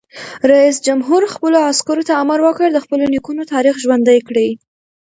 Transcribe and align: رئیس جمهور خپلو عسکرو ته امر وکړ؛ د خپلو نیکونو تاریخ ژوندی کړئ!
رئیس 0.51 0.77
جمهور 0.87 1.21
خپلو 1.35 1.57
عسکرو 1.69 2.07
ته 2.07 2.13
امر 2.23 2.39
وکړ؛ 2.43 2.67
د 2.73 2.77
خپلو 2.83 3.03
نیکونو 3.13 3.41
تاریخ 3.53 3.75
ژوندی 3.83 4.19
کړئ! 4.27 4.49